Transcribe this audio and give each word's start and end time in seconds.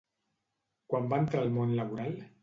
Quan 0.93 1.09
va 1.11 1.19
entrar 1.23 1.43
al 1.43 1.51
món 1.59 1.75
laboral? 1.81 2.17